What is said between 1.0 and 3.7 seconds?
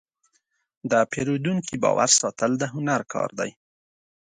پیرودونکي باور ساتل د هنر کار دی.